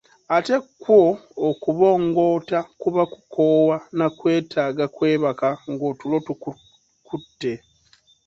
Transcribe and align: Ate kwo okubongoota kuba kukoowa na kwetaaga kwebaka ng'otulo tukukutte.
Ate 0.35 0.55
kwo 0.81 1.01
okubongoota 1.47 2.59
kuba 2.81 3.03
kukoowa 3.11 3.77
na 3.97 4.07
kwetaaga 4.17 4.85
kwebaka 4.95 5.49
ng'otulo 5.71 6.17
tukukutte. 6.25 7.51